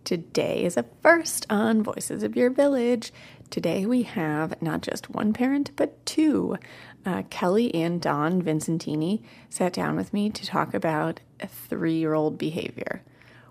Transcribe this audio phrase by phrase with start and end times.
[0.05, 3.13] Today is a first on Voices of Your Village.
[3.49, 6.59] Today we have not just one parent, but two.
[7.07, 12.15] Uh, Kelly and Don Vincentini sat down with me to talk about a three year
[12.15, 13.03] old behavior.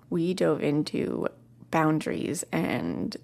[0.09, 1.28] We dove into
[1.72, 3.16] boundaries and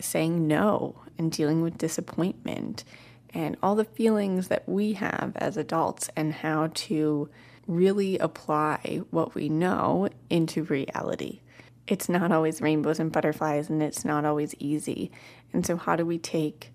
[0.00, 2.84] saying no and dealing with disappointment
[3.30, 7.28] and all the feelings that we have as adults and how to
[7.66, 11.40] really apply what we know into reality.
[11.86, 15.10] It's not always rainbows and butterflies, and it's not always easy.
[15.52, 16.72] And so, how do we take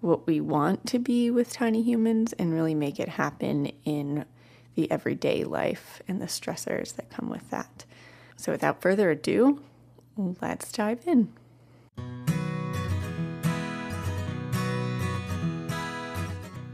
[0.00, 4.24] what we want to be with tiny humans and really make it happen in
[4.74, 7.84] the everyday life and the stressors that come with that?
[8.36, 9.62] So, without further ado,
[10.16, 11.32] let's dive in.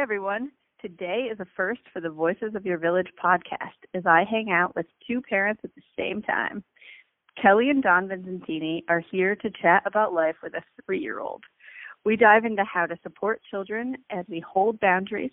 [0.00, 0.50] Everyone.
[0.80, 4.74] Today is a first for the Voices of Your Village podcast as I hang out
[4.74, 6.64] with two parents at the same time.
[7.40, 11.44] Kelly and Don Vincentini are here to chat about life with a three year old.
[12.06, 15.32] We dive into how to support children as we hold boundaries,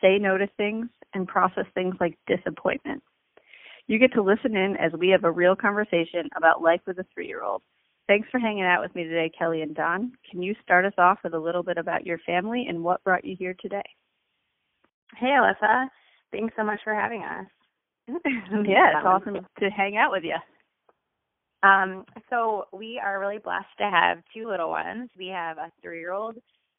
[0.00, 3.02] say no to things, and process things like disappointment.
[3.86, 7.06] You get to listen in as we have a real conversation about life with a
[7.12, 7.60] three year old.
[8.08, 10.12] Thanks for hanging out with me today, Kelly and Don.
[10.30, 13.26] Can you start us off with a little bit about your family and what brought
[13.26, 13.84] you here today?
[15.14, 15.86] Hey, Alyssa.
[16.32, 17.46] Thanks so much for having us.
[18.08, 20.36] yeah, it's awesome to hang out with you.
[21.62, 25.10] Um, so we are really blessed to have two little ones.
[25.18, 26.36] We have a three-year-old.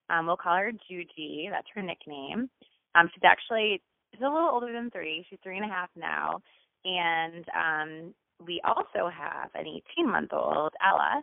[0.09, 1.49] Um, we'll call her Juji.
[1.49, 2.49] That's her nickname.
[2.95, 5.25] Um, she's actually she's a little older than three.
[5.29, 6.39] She's three and a half now.
[6.85, 8.13] And um,
[8.45, 11.21] we also have an 18-month-old Ella,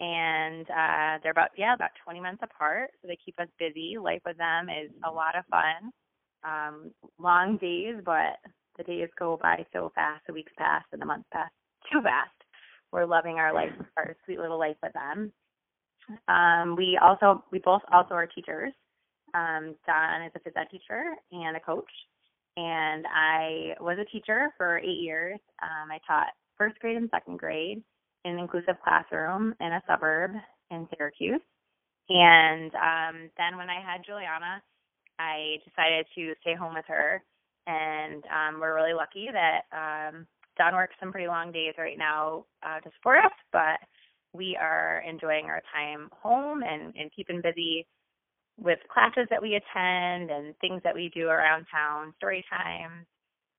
[0.00, 2.90] and uh, they're about yeah about 20 months apart.
[3.02, 3.96] So they keep us busy.
[4.00, 5.90] Life with them is a lot of fun
[6.44, 8.38] um, long days, but
[8.76, 11.50] the days go by so fast, the weeks pass, and the months pass
[11.90, 12.30] too fast.
[12.92, 15.32] We're loving our life, our sweet little life with them.
[16.28, 18.72] Um, we also, we both also are teachers.
[19.34, 21.90] Um, Don is a phys ed teacher and a coach,
[22.56, 25.40] and I was a teacher for eight years.
[25.62, 27.82] Um, I taught first grade and second grade
[28.24, 30.32] in an inclusive classroom in a suburb
[30.70, 31.40] in Syracuse.
[32.08, 34.62] And um, then when I had Juliana,
[35.18, 37.22] I decided to stay home with her,
[37.66, 40.26] and um, we're really lucky that um,
[40.56, 43.78] Don works some pretty long days right now uh, to support us, but
[44.32, 47.86] we are enjoying our time home and, and keeping busy
[48.58, 53.06] with classes that we attend and things that we do around town, story times.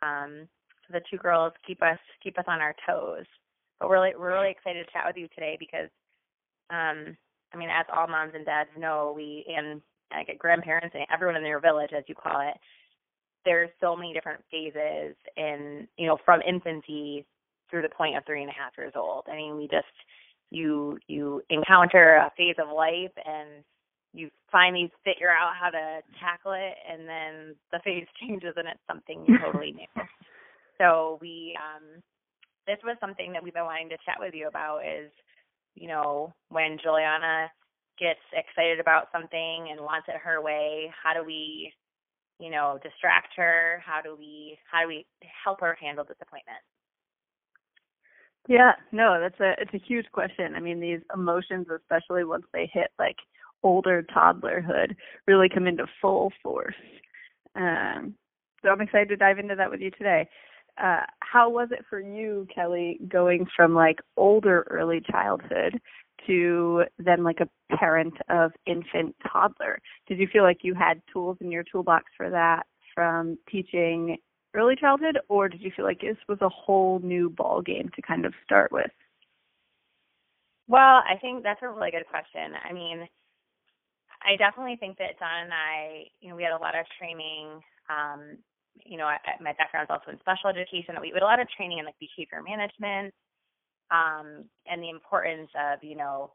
[0.01, 0.47] Um,
[0.87, 3.25] so the two girls keep us keep us on our toes.
[3.79, 5.89] But we're really, we're really excited to chat with you today because,
[6.69, 7.17] um,
[7.53, 9.81] I mean, as all moms and dads know, we and
[10.11, 12.55] like grandparents and everyone in their village, as you call it,
[13.43, 17.25] there's so many different phases in, you know, from infancy
[17.69, 19.25] through the point of three and a half years old.
[19.31, 19.85] I mean, we just,
[20.51, 23.63] you you encounter a phase of life and
[24.13, 28.79] you finally figure out how to tackle it and then the phase changes and it's
[28.87, 30.03] something totally new.
[30.77, 32.01] So we um
[32.67, 35.11] this was something that we've been wanting to chat with you about is,
[35.75, 37.51] you know, when Juliana
[37.99, 41.73] gets excited about something and wants it her way, how do we,
[42.39, 43.81] you know, distract her?
[43.85, 45.05] How do we how do we
[45.43, 46.59] help her handle disappointment?
[48.47, 50.55] Yeah, no, that's a it's a huge question.
[50.55, 53.17] I mean, these emotions, especially once they hit like
[53.63, 54.95] older toddlerhood,
[55.27, 56.75] really come into full force.
[57.55, 58.13] Um,
[58.61, 60.27] so I'm excited to dive into that with you today.
[60.81, 65.79] Uh, how was it for you, Kelly, going from like older early childhood
[66.27, 69.79] to then like a parent of infant toddler?
[70.07, 74.17] Did you feel like you had tools in your toolbox for that from teaching
[74.53, 78.01] early childhood, or did you feel like this was a whole new ball game to
[78.01, 78.91] kind of start with?
[80.67, 82.53] Well, I think that's a really good question.
[82.63, 83.07] I mean,
[84.23, 87.61] I definitely think that Don and I, you know, we had a lot of training.
[87.89, 88.37] Um,
[88.83, 90.95] you know, I, my background is also in special education.
[90.99, 93.13] We had a lot of training in like behavior management,
[93.91, 96.31] um, and the importance of, you know,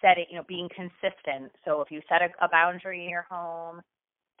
[0.00, 1.52] setting, you know, being consistent.
[1.64, 3.82] So if you set a, a boundary in your home,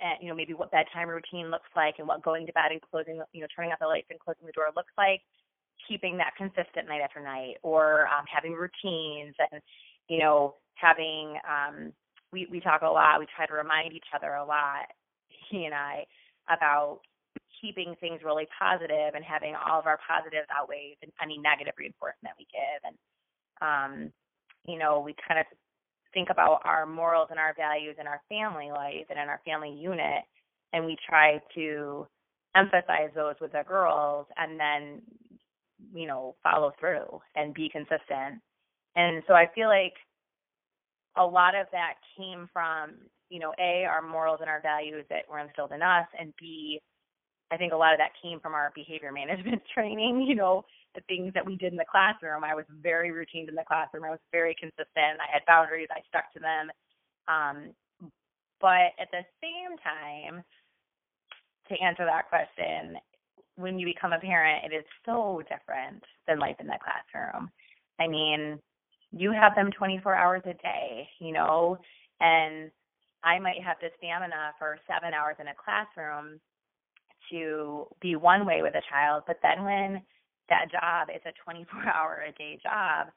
[0.00, 2.80] and you know maybe what bedtime routine looks like and what going to bed and
[2.82, 5.20] closing you know turning out the lights and closing the door looks like
[5.88, 9.60] keeping that consistent night after night or um having routines and
[10.08, 11.92] you know having um
[12.32, 14.86] we we talk a lot we try to remind each other a lot
[15.50, 16.04] he and i
[16.48, 17.00] about
[17.60, 22.46] keeping things really positive and having all of our positives outweigh any negative reinforcement we
[22.52, 22.82] give.
[22.84, 22.96] And
[23.62, 24.12] um
[24.66, 25.46] you know we kind of
[26.12, 29.70] think about our morals and our values in our family life and in our family
[29.70, 30.24] unit
[30.72, 32.06] and we try to
[32.56, 35.02] emphasize those with the girls and then
[35.94, 38.40] you know follow through and be consistent.
[38.96, 39.94] And so i feel like
[41.16, 42.92] a lot of that came from
[43.30, 46.80] you know a our morals and our values that were instilled in us and b
[47.50, 50.64] i think a lot of that came from our behavior management training you know
[50.96, 52.42] the things that we did in the classroom.
[52.42, 54.04] I was very routine in the classroom.
[54.04, 55.20] I was very consistent.
[55.20, 55.88] I had boundaries.
[55.92, 56.72] I stuck to them.
[57.28, 57.70] Um,
[58.60, 60.42] but at the same time,
[61.68, 62.96] to answer that question,
[63.56, 67.50] when you become a parent, it is so different than life in the classroom.
[68.00, 68.58] I mean,
[69.12, 71.78] you have them 24 hours a day, you know,
[72.20, 72.70] and
[73.24, 76.40] I might have the stamina for seven hours in a classroom
[77.30, 80.02] to be one way with a child, but then when
[80.48, 83.08] that job is a 24 hour a day job,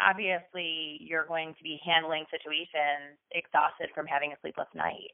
[0.00, 5.12] obviously you're going to be handling situations exhausted from having a sleepless night.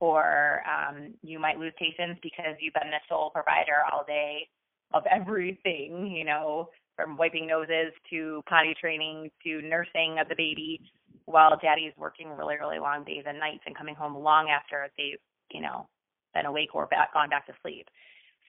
[0.00, 4.48] Or um, you might lose patience because you've been the sole provider all day
[4.94, 10.80] of everything, you know, from wiping noses to potty training to nursing of the baby
[11.26, 15.20] while daddy's working really, really long days and nights and coming home long after they've,
[15.52, 15.86] you know,
[16.34, 17.86] been awake or back gone back to sleep.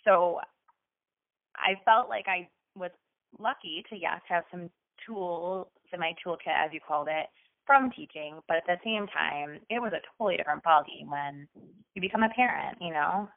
[0.03, 0.39] So
[1.57, 2.91] I felt like I was
[3.39, 4.69] lucky to yes have some
[5.05, 7.27] tools in my toolkit, as you called it,
[7.65, 11.47] from teaching, but at the same time, it was a totally different ballgame when
[11.95, 13.29] you become a parent, you know,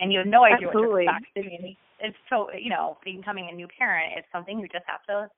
[0.00, 1.06] and you have no idea Absolutely.
[1.06, 1.36] what to expect.
[1.36, 5.02] I mean, it's so you know, becoming a new parent, it's something you just have
[5.08, 5.28] to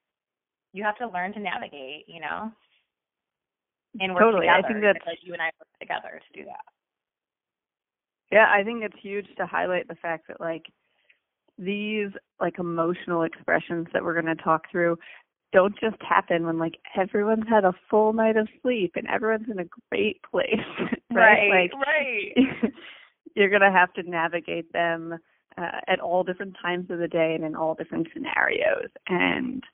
[0.73, 2.53] you have to learn to navigate, you know,
[4.01, 4.47] and work totally.
[4.47, 4.59] together.
[4.59, 6.65] I think that's like you and I work together to do that.
[8.31, 10.67] Yeah, I think it's huge to highlight the fact that like
[11.59, 14.99] these like emotional expressions that we're going to talk through
[15.53, 19.59] don't just happen when like everyone's had a full night of sleep and everyone's in
[19.59, 20.53] a great place
[21.13, 22.73] right right, like right.
[23.35, 25.19] you're going to have to navigate them
[25.57, 29.65] uh, at all different times of the day and in all different scenarios and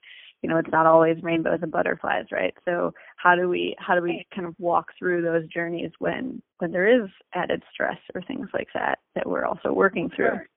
[0.45, 4.01] you know it's not always rainbows and butterflies right so how do we how do
[4.01, 8.47] we kind of walk through those journeys when when there is added stress or things
[8.53, 10.47] like that that we're also working through Sure.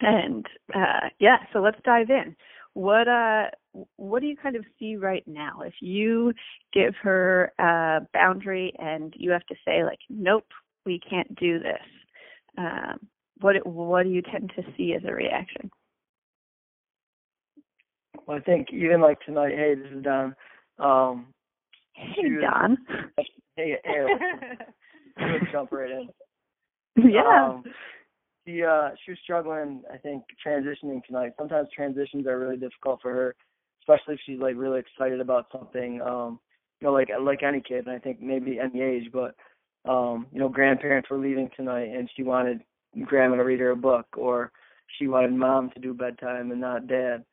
[0.00, 2.34] and uh, yeah, so let's dive in.
[2.72, 3.46] What uh,
[3.96, 5.60] what do you kind of see right now?
[5.64, 6.32] If you
[6.72, 10.46] give her a boundary and you have to say like, nope,
[10.86, 11.82] we can't do this.
[12.58, 12.98] Um,
[13.40, 15.70] what what do you tend to see as a reaction?
[18.28, 20.34] I think even like tonight, hey, this is Don.
[20.78, 21.26] Um,
[21.94, 22.28] Hey.
[22.40, 22.76] Don.
[23.56, 24.06] hey, hey,
[25.52, 26.08] jump right in.
[27.10, 27.48] yeah.
[27.54, 27.64] Um,
[28.46, 31.32] she uh she was struggling, I think, transitioning tonight.
[31.38, 33.34] Sometimes transitions are really difficult for her,
[33.82, 36.00] especially if she's like really excited about something.
[36.02, 36.38] Um,
[36.80, 39.34] you know, like like any kid, and I think maybe any age, but
[39.90, 42.60] um, you know, grandparents were leaving tonight and she wanted
[43.04, 44.52] grandma to read her a book or
[44.98, 47.24] she wanted mom to do bedtime and not dad.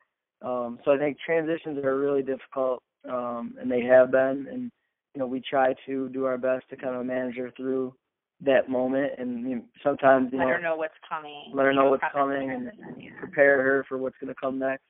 [0.42, 4.46] Um, so I think transitions are really difficult um, and they have been.
[4.50, 4.70] And
[5.14, 7.94] you know, we try to do our best to kind of manage her through
[8.40, 11.52] that moment, and you know, sometimes you know let know, her know what's coming.
[11.54, 13.10] let her know what's coming and yeah.
[13.18, 14.82] prepare her for what's going to come next.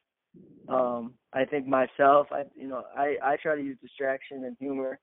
[0.68, 4.98] Um, I think myself, I you know, I I try to use distraction and humor.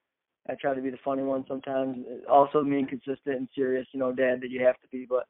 [0.49, 1.97] I try to be the funny one sometimes.
[2.29, 5.27] Also being consistent and serious, you know, dad that you have to be, but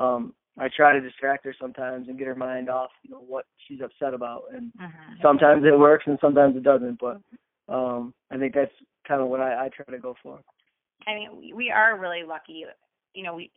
[0.00, 3.46] um I try to distract her sometimes and get her mind off, you know, what
[3.66, 5.20] she's upset about and Mhm.
[5.20, 7.20] sometimes it works and sometimes it doesn't, but
[7.68, 8.74] um I think that's
[9.06, 10.40] kind of what I, I try to go for.
[11.06, 12.64] I mean, we, we are really lucky.
[13.14, 13.50] You know, we.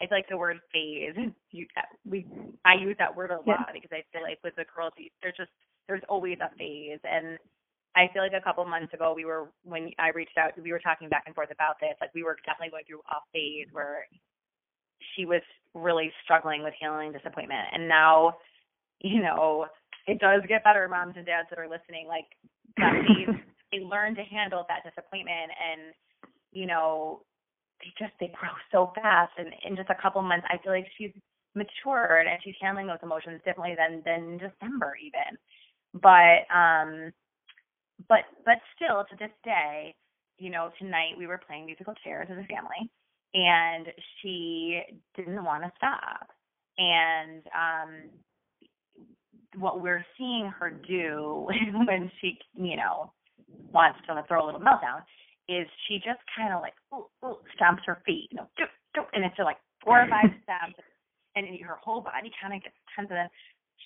[0.00, 1.16] I feel like the word phase.
[1.50, 1.66] You,
[2.04, 2.26] we,
[2.66, 4.92] I use that word a lot because I feel like with the girls,
[5.22, 5.50] there's just
[5.88, 7.38] there's always a phase, and
[7.96, 10.78] I feel like a couple months ago we were when I reached out, we were
[10.78, 11.96] talking back and forth about this.
[12.02, 14.04] Like we were definitely going through a phase where
[15.14, 15.42] she was
[15.74, 18.38] really struggling with healing disappointment, and now,
[19.00, 19.66] you know,
[20.06, 22.08] it does get better, moms and dads that are listening.
[22.08, 22.26] Like
[22.76, 23.36] phase,
[23.70, 25.94] they learn to handle that disappointment and
[26.52, 27.20] you know,
[27.80, 30.86] they just they grow so fast and in just a couple months I feel like
[30.96, 31.12] she's
[31.54, 35.38] matured and she's handling those emotions differently than than December even.
[35.94, 37.12] But um
[38.08, 39.94] but but still to this day,
[40.38, 42.90] you know, tonight we were playing musical chairs as a family
[43.34, 43.86] and
[44.20, 44.80] she
[45.16, 46.28] didn't want to stop.
[46.78, 48.10] And um
[49.56, 51.48] what we're seeing her do
[51.86, 53.12] when she, you know,
[53.72, 55.02] wants to throw a little meltdown
[55.48, 59.02] is she just kind of like ooh, ooh, stomps her feet, you know, doo, doo,
[59.12, 60.78] and it's like four or five stamps,
[61.34, 63.28] and her whole body kind of gets tense, and then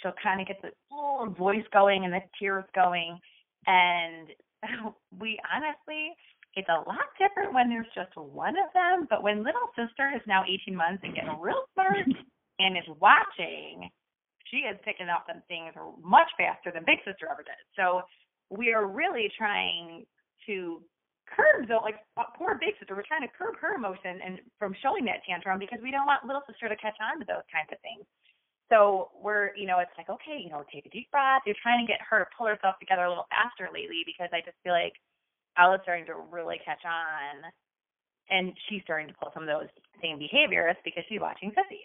[0.01, 3.19] she'll kind of get the ooh, voice going and the tears going,
[3.67, 4.29] and
[5.21, 6.15] we honestly,
[6.55, 10.21] it's a lot different when there's just one of them, but when little sister is
[10.27, 12.05] now 18 months and getting real smart
[12.61, 13.89] and is watching,
[14.53, 15.73] she is picking up on things
[16.05, 17.57] much faster than big sister ever did.
[17.73, 18.05] So
[18.53, 20.05] we are really trying
[20.45, 20.85] to
[21.33, 22.93] curb the like uh, poor big sister.
[22.93, 26.29] We're trying to curb her emotion and from showing that tantrum because we don't want
[26.29, 28.05] little sister to catch on to those kinds of things.
[28.69, 31.45] So we're, you know, it's like, okay, you know, take a deep breath.
[31.45, 34.41] You're trying to get her to pull herself together a little faster lately because I
[34.45, 34.97] just feel like
[35.59, 37.51] Ella's starting to really catch on
[38.31, 39.69] and she's starting to pull some of those
[40.01, 41.85] same behaviors because she's watching Sissy.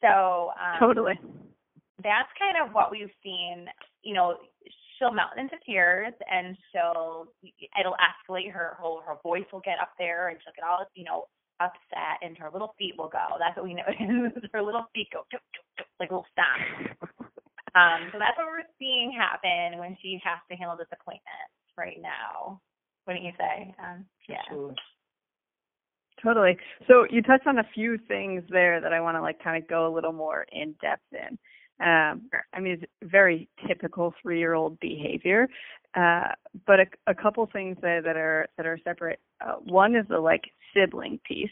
[0.00, 1.18] So um, Totally.
[2.02, 3.66] that's kind of what we've seen.
[4.02, 4.36] You know,
[4.98, 7.28] she'll melt into tears and she'll
[7.80, 8.52] it'll escalate.
[8.52, 11.24] Her whole her voice will get up there and she'll get all you know
[11.60, 13.38] upset and her little feet will go.
[13.38, 13.88] That's what we know.
[14.52, 15.40] her little feet go tuk,
[15.78, 16.98] tuk, like little stomp.
[17.74, 22.60] Um, so that's what we're seeing happen when she has to handle disappointment right now.
[23.04, 23.74] What do you say?
[23.78, 24.36] Um, yeah.
[24.46, 24.76] Absolutely.
[26.22, 26.56] Totally.
[26.88, 29.68] So you touched on a few things there that I want to like kind of
[29.68, 31.38] go a little more in depth in.
[31.84, 35.48] Um, I mean, it's very typical three-year-old behavior,
[35.94, 36.28] uh,
[36.66, 39.18] but a, a couple things that, that are that are separate.
[39.44, 41.50] Uh, one is the like sibling piece,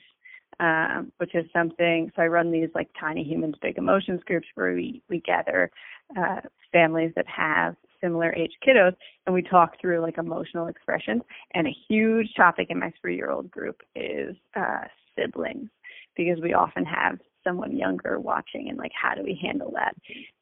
[0.61, 2.11] um, which is something.
[2.15, 5.71] So I run these like tiny humans, big emotions groups where we we gather
[6.17, 6.41] uh,
[6.73, 8.95] families that have similar age kiddos
[9.27, 11.23] and we talk through like emotional expressions.
[11.55, 14.85] And a huge topic in my three-year-old group is uh,
[15.17, 15.71] siblings
[16.17, 19.97] because we often have someone younger watching and like how do we handle that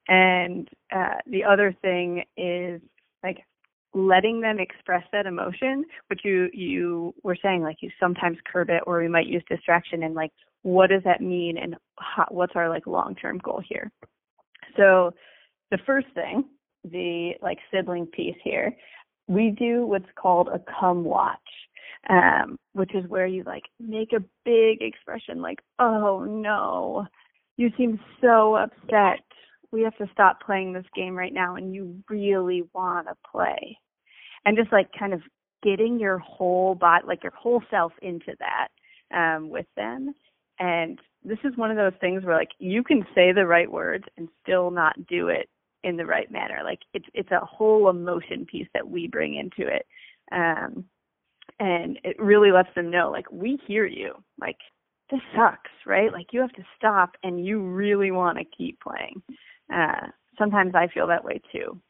[0.08, 2.80] and uh the other thing is
[3.22, 3.38] like
[3.92, 8.82] letting them express that emotion which you you were saying like you sometimes curb it
[8.86, 10.30] or we might use distraction and like
[10.62, 13.90] what does that mean and how, what's our like long term goal here
[14.76, 15.12] so
[15.70, 16.44] the first thing
[16.84, 18.74] the like sibling piece here
[19.26, 21.38] we do what's called a come watch
[22.08, 27.06] um, which is where you like make a big expression like, oh no,
[27.56, 29.20] you seem so upset.
[29.72, 33.78] We have to stop playing this game right now and you really want to play.
[34.44, 35.20] And just like kind of
[35.62, 38.68] getting your whole body, like your whole self into that
[39.16, 40.14] um, with them.
[40.58, 44.04] And this is one of those things where like you can say the right words
[44.16, 45.48] and still not do it
[45.84, 46.60] in the right manner.
[46.64, 49.86] Like it's it's a whole emotion piece that we bring into it.
[50.32, 50.84] Um,
[51.58, 54.56] and it really lets them know like we hear you like
[55.10, 59.22] this sucks right like you have to stop and you really want to keep playing
[59.72, 60.06] uh
[60.38, 61.80] sometimes i feel that way too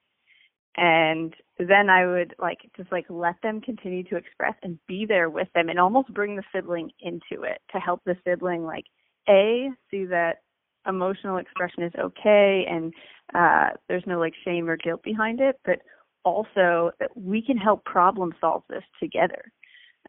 [0.77, 5.31] and then i would like just like let them continue to express and be there
[5.31, 8.85] with them and almost bring the sibling into it to help the sibling like
[9.29, 10.39] a see that
[10.87, 12.93] emotional expression is okay and
[13.35, 15.79] uh there's no like shame or guilt behind it but
[16.25, 19.53] also that we can help problem solve this together.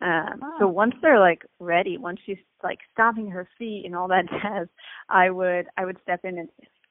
[0.01, 4.25] Um, So once they're like ready, once she's like stomping her feet and all that
[4.41, 4.67] jazz,
[5.09, 6.49] I would I would step in and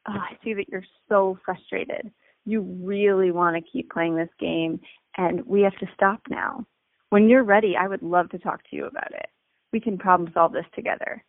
[0.09, 2.11] oh, I see that you're so frustrated.
[2.47, 4.81] You really want to keep playing this game,
[5.17, 6.65] and we have to stop now.
[7.11, 9.27] When you're ready, I would love to talk to you about it.
[9.73, 11.23] We can problem solve this together.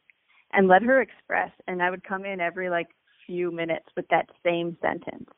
[0.54, 2.88] And let her express, and I would come in every like
[3.26, 5.30] few minutes with that same sentence,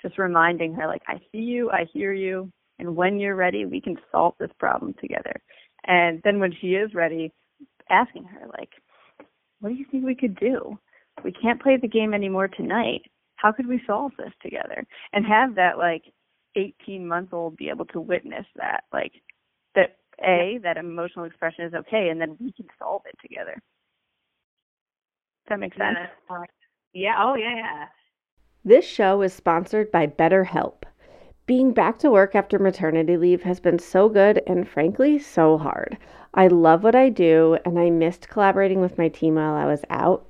[0.00, 3.80] just reminding her, like, I see you, I hear you, and when you're ready, we
[3.80, 5.34] can solve this problem together.
[5.86, 7.32] And then when she is ready,
[7.90, 8.70] asking her, like,
[9.60, 10.78] what do you think we could do?
[11.24, 13.02] We can't play the game anymore tonight.
[13.36, 14.84] How could we solve this together?
[15.12, 16.04] And have that like
[16.56, 19.12] 18 month old be able to witness that, like
[19.74, 23.54] that a that emotional expression is okay, and then we can solve it together.
[25.46, 25.96] Does that make sense?
[26.30, 26.36] Yeah.
[26.92, 27.14] yeah.
[27.18, 27.56] Oh yeah.
[27.56, 27.86] Yeah.
[28.64, 30.82] This show is sponsored by BetterHelp.
[31.46, 35.96] Being back to work after maternity leave has been so good and frankly so hard.
[36.34, 39.84] I love what I do and I missed collaborating with my team while I was
[39.90, 40.29] out,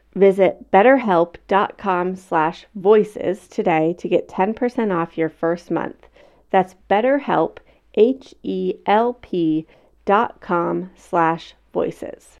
[0.13, 6.07] Visit betterhelp.com slash voices today to get 10% off your first month.
[6.49, 7.59] That's betterhelp,
[7.95, 9.67] H-E-L-P
[10.05, 12.40] dot com slash voices.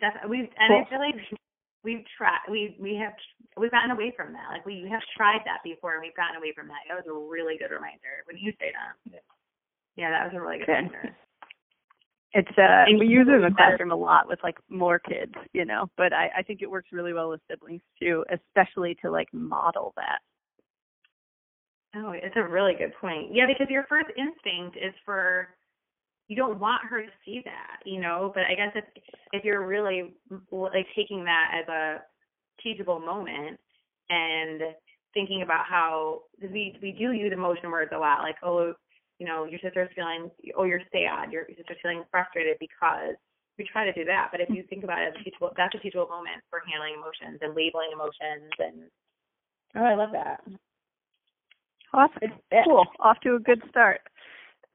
[0.00, 0.84] Definitely, we've and cool.
[0.84, 1.20] I feel like
[1.84, 3.12] we've tried we we have
[3.56, 4.48] we've gotten away from that.
[4.50, 6.88] Like we have tried that before and we've gotten away from that.
[6.88, 9.22] That was a really good reminder when you say that.
[9.96, 10.72] Yeah, that was a really good, good.
[10.72, 11.16] reminder.
[12.32, 15.34] It's uh and we use it in the classroom a lot with like more kids,
[15.52, 15.90] you know.
[15.96, 19.92] But I, I think it works really well with siblings too, especially to like model
[19.96, 20.20] that.
[21.96, 23.34] Oh, it's a really good point.
[23.34, 25.48] Yeah, because your first instinct is for
[26.30, 28.30] you don't want her to see that, you know.
[28.32, 28.84] But I guess if
[29.32, 30.14] if you're really
[30.52, 32.02] like taking that as a
[32.62, 33.58] teachable moment
[34.08, 34.62] and
[35.12, 38.72] thinking about how we we do use emotion words a lot, like oh,
[39.18, 43.18] you know, your sister's feeling, oh, you're sad, your, your sister's feeling frustrated because
[43.58, 44.28] we try to do that.
[44.30, 46.94] But if you think about it as a teachable, that's a teachable moment for handling
[46.94, 48.86] emotions and labeling emotions and
[49.74, 50.46] oh, I love that.
[51.92, 52.38] Awesome.
[52.64, 52.84] Cool.
[53.00, 54.00] Off to a good start.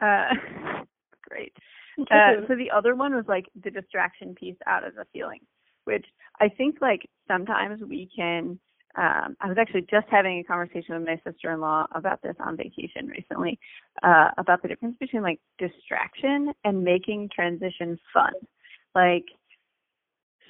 [0.01, 0.35] Uh,
[1.29, 1.53] great.
[2.11, 5.39] Uh, so the other one was like the distraction piece out of the feeling,
[5.85, 6.05] which
[6.41, 8.59] I think like sometimes we can.
[8.97, 13.07] Um, I was actually just having a conversation with my sister-in-law about this on vacation
[13.07, 13.57] recently,
[14.03, 18.33] uh, about the difference between like distraction and making transition fun.
[18.93, 19.25] Like,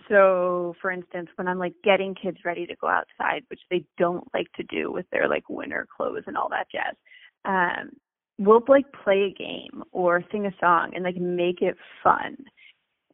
[0.09, 4.27] so for instance, when I'm like getting kids ready to go outside, which they don't
[4.33, 6.95] like to do with their like winter clothes and all that jazz,
[7.45, 7.91] um,
[8.37, 12.37] we'll like play a game or sing a song and like make it fun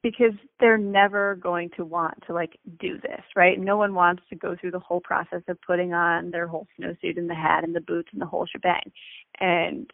[0.03, 3.59] because they're never going to want to like do this, right?
[3.59, 7.17] No one wants to go through the whole process of putting on their whole snowsuit
[7.17, 8.91] and the hat and the boots and the whole shebang.
[9.39, 9.89] And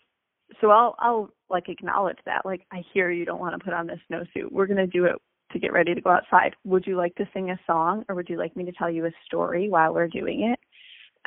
[0.62, 2.46] so I'll I'll like acknowledge that.
[2.46, 4.52] Like I hear you don't want to put on this snowsuit.
[4.52, 5.16] We're gonna do it
[5.52, 6.56] to get ready to go outside.
[6.64, 9.06] Would you like to sing a song or would you like me to tell you
[9.06, 10.60] a story while we're doing it?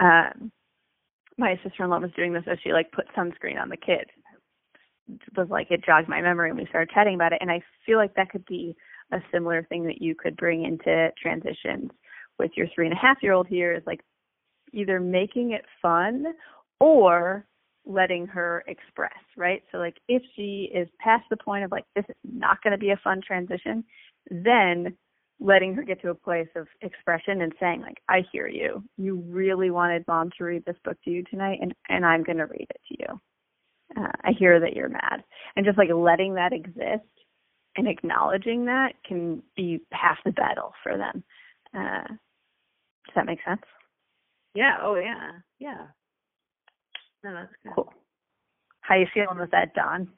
[0.03, 0.53] Um
[1.41, 4.11] my sister-in-law was doing this as she like put sunscreen on the kids.
[5.09, 7.39] It was like it jogged my memory and we started chatting about it.
[7.41, 8.77] And I feel like that could be
[9.13, 11.91] a similar thing that you could bring into transitions
[12.39, 14.01] with your three and a half year old here is like
[14.73, 16.27] either making it fun
[16.79, 17.45] or
[17.87, 19.63] letting her express, right?
[19.73, 22.79] So like if she is past the point of like this is not going to
[22.79, 23.85] be a fun transition,
[24.31, 24.97] then
[25.41, 28.85] letting her get to a place of expression and saying like I hear you.
[28.97, 32.39] You really wanted mom to read this book to you tonight and and I'm going
[32.39, 33.21] to read it to you.
[33.97, 35.25] Uh, I hear that you're mad.
[35.57, 37.09] And just like letting that exist
[37.77, 41.25] and acknowledging that can be half the battle for them.
[41.75, 43.63] Uh, does that make sense?
[44.55, 44.77] Yeah.
[44.83, 45.33] Oh, yeah.
[45.59, 45.87] Yeah.
[47.25, 47.73] No, that's good.
[47.75, 47.93] Cool.
[48.81, 50.09] How you feeling with that, Don?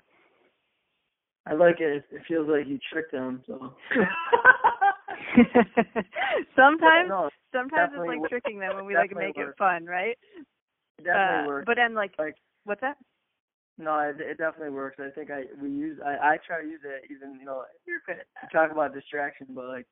[1.47, 2.05] I like it.
[2.13, 3.43] It feels like you tricked them.
[3.47, 3.75] So.
[6.57, 8.31] sometimes, no, sometimes it's like works.
[8.31, 10.17] tricking them when we like make it fun, right?
[10.99, 11.65] it definitely Uh, works.
[11.67, 12.97] But then, like, Like- what's that?
[13.79, 14.99] No, it, it definitely works.
[15.01, 17.65] I think I we use I I try to use it even you know
[18.07, 18.15] to
[18.53, 19.87] talk about distraction, but like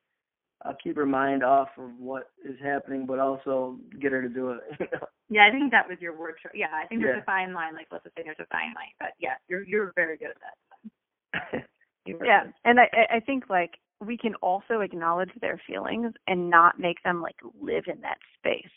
[0.63, 4.51] I'll keep her mind off of what is happening, but also get her to do
[4.51, 4.61] it.
[5.33, 6.35] Yeah, I think that was your word.
[6.53, 7.21] Yeah, I think there's Yeah.
[7.21, 7.73] a fine line.
[7.73, 8.91] Like, let's just say there's a fine line.
[8.99, 10.91] But yeah, you're you're very good at that.
[12.05, 17.01] Yeah, and I I- think like we can also acknowledge their feelings and not make
[17.03, 18.71] them like live in that space,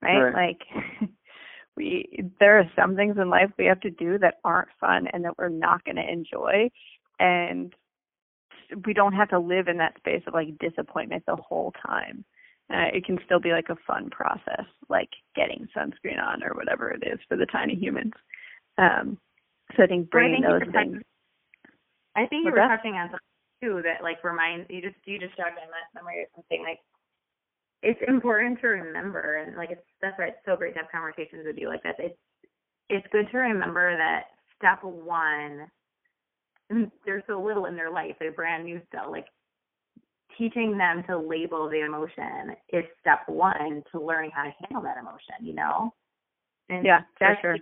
[0.00, 0.20] right?
[0.20, 0.56] Right.
[0.70, 1.10] Like
[1.76, 5.24] we there are some things in life we have to do that aren't fun and
[5.24, 6.70] that we're not going to enjoy,
[7.18, 7.74] and
[8.86, 12.24] we don't have to live in that space of like disappointment the whole time.
[12.72, 16.90] Uh, it can still be like a fun process, like getting sunscreen on or whatever
[16.90, 18.12] it is for the tiny humans.
[18.78, 19.18] Um,
[19.76, 21.02] so I think I bringing think those things.
[22.16, 23.18] I think you were touching on something
[23.62, 26.80] too that like reminds you just you just jogged my memory or something like
[27.82, 31.42] it's important to remember and like it's that's why it's so great to have conversations
[31.46, 31.94] with you like this.
[31.98, 32.18] It's
[32.90, 34.24] it's good to remember that
[34.58, 35.70] step one
[36.72, 39.26] mm, there's so little in their life, they're brand new still, like
[40.38, 44.96] teaching them to label the emotion is step one to learning how to handle that
[44.98, 45.92] emotion, you know?
[46.68, 47.56] And Yeah, for that's sure.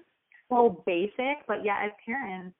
[0.48, 2.56] so basic, but yeah, as parents,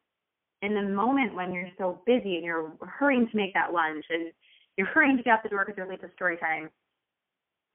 [0.62, 4.32] in the moment when you're so busy and you're hurrying to make that lunch and
[4.76, 6.70] you're hurrying to get out the door because you're late to story time,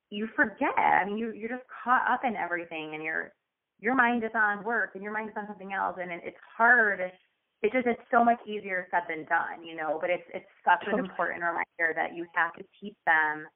[0.10, 0.78] you forget.
[0.78, 3.32] I mean, you you're just caught up in everything, and your
[3.80, 6.38] your mind is on work and your mind is on something else, and it, it's
[6.58, 7.00] hard.
[7.00, 9.98] It just it's so much easier said than done, you know.
[10.00, 13.48] But it's it's such an important reminder that you have to teach them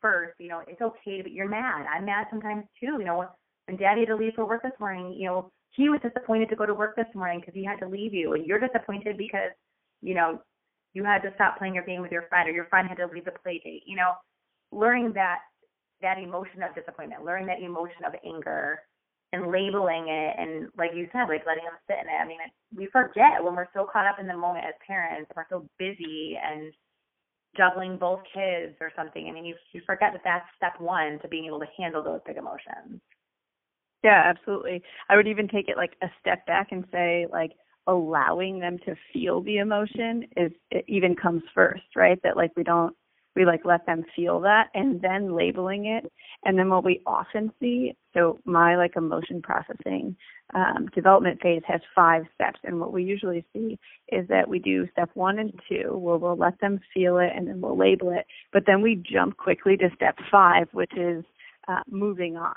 [0.00, 0.34] first.
[0.38, 1.86] You know, it's okay, but you're mad.
[1.92, 2.96] I'm mad sometimes too.
[2.98, 3.28] You know, when,
[3.66, 6.56] when Daddy had to leave for work this morning, you know, he was disappointed to
[6.56, 9.52] go to work this morning because he had to leave you, and you're disappointed because
[10.02, 10.40] you know
[10.94, 13.06] you had to stop playing your game with your friend, or your friend had to
[13.12, 13.82] leave the play date.
[13.86, 14.14] You know,
[14.72, 15.40] learning that
[16.02, 18.80] that emotion of disappointment, learning that emotion of anger,
[19.32, 22.18] and labeling it, and like you said, like letting them sit in it.
[22.20, 22.38] I mean,
[22.74, 26.38] we forget when we're so caught up in the moment as parents, we're so busy
[26.42, 26.72] and
[27.56, 29.28] juggling both kids or something.
[29.28, 32.20] I mean, you you forget that that's step one to being able to handle those
[32.26, 33.00] big emotions.
[34.04, 34.82] Yeah, absolutely.
[35.08, 37.52] I would even take it like a step back and say like
[37.86, 42.20] allowing them to feel the emotion is it even comes first, right?
[42.22, 42.94] That like we don't
[43.34, 46.10] we like let them feel that and then labeling it.
[46.44, 50.16] And then what we often see, so my like emotion processing
[50.54, 52.60] um, development phase has five steps.
[52.64, 53.78] And what we usually see
[54.10, 57.46] is that we do step one and two where we'll let them feel it and
[57.46, 58.24] then we'll label it.
[58.52, 61.22] But then we jump quickly to step five, which is
[61.68, 62.54] uh, moving on.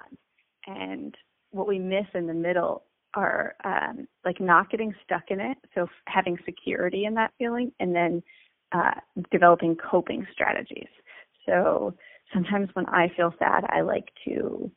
[0.66, 1.16] And
[1.52, 2.84] what we miss in the middle
[3.16, 7.96] are um, like not getting stuck in it, so having security in that feeling, and
[7.96, 8.22] then
[8.72, 8.92] uh,
[9.32, 10.88] developing coping strategies.
[11.46, 11.96] So
[12.34, 14.72] sometimes when I feel sad, I like to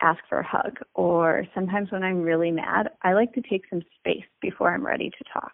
[0.00, 3.82] ask for a hug, or sometimes when I'm really mad, I like to take some
[3.98, 5.52] space before I'm ready to talk.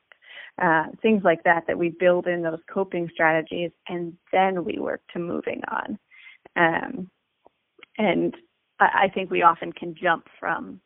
[0.60, 5.02] Uh, things like that that we build in those coping strategies, and then we work
[5.12, 5.98] to moving on.
[6.56, 7.10] Um,
[7.98, 8.34] and
[8.80, 10.80] I, I think we often can jump from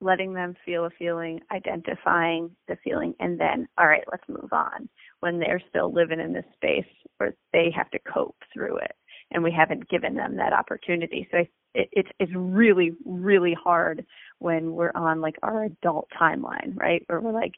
[0.00, 4.88] letting them feel a feeling, identifying the feeling, and then, all right, let's move on
[5.20, 6.84] when they're still living in this space
[7.16, 8.92] where they have to cope through it.
[9.32, 11.26] And we haven't given them that opportunity.
[11.32, 11.38] So
[11.74, 14.04] it, it's it's really, really hard
[14.38, 17.02] when we're on like our adult timeline, right?
[17.06, 17.54] Where we're like,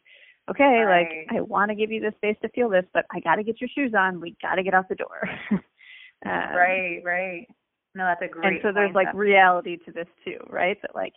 [0.50, 1.26] okay, Right.
[1.28, 3.42] like I want to give you the space to feel this, but I got to
[3.42, 4.20] get your shoes on.
[4.20, 5.28] We got to get out the door.
[5.50, 5.60] um,
[6.24, 7.48] right, right.
[7.94, 8.46] No, that's a great.
[8.46, 10.76] and so there's like reality to this too, right?
[10.82, 11.14] That like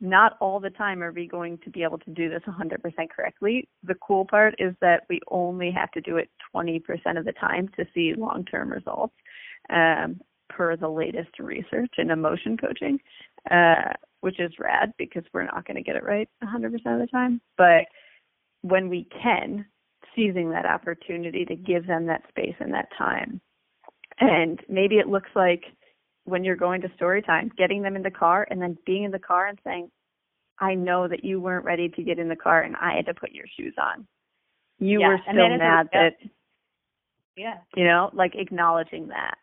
[0.00, 3.68] not all the time are we going to be able to do this 100% correctly.
[3.84, 6.82] The cool part is that we only have to do it 20%
[7.16, 9.14] of the time to see long-term results,
[9.70, 12.98] um, per the latest research in emotion coaching,
[13.50, 17.08] uh, which is rad because we're not going to get it right 100% of the
[17.10, 17.40] time.
[17.56, 17.84] But
[18.62, 19.66] when we can,
[20.14, 23.40] seizing that opportunity to give them that space and that time.
[24.20, 25.64] And maybe it looks like
[26.24, 29.10] when you're going to story time, getting them in the car and then being in
[29.10, 29.90] the car and saying,
[30.58, 33.14] I know that you weren't ready to get in the car and I had to
[33.14, 34.06] put your shoes on.
[34.78, 36.16] You Yeah, were still that is a- mad that
[37.36, 37.58] Yeah.
[37.74, 39.38] you know, like acknowledging that.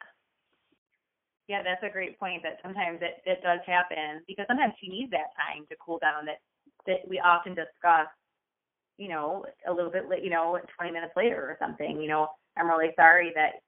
[1.47, 2.43] Yeah, that's a great point.
[2.43, 6.25] That sometimes it, it does happen because sometimes she needs that time to cool down.
[6.25, 6.39] That
[6.85, 8.07] that we often discuss,
[8.97, 11.99] you know, a little bit late, you know, 20 minutes later or something.
[11.99, 13.61] You know, I'm really sorry that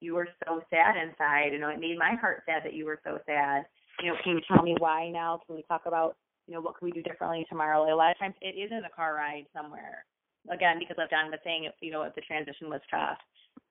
[0.00, 1.52] you were so sad inside.
[1.52, 3.66] You know, it made my heart sad that you were so sad.
[4.02, 5.40] You know, can you tell me why now?
[5.46, 7.82] Can we talk about, you know, what can we do differently tomorrow?
[7.82, 10.04] Like, a lot of times it is in the car ride somewhere.
[10.50, 13.18] Again, because like John was saying, you know, if the transition was tough.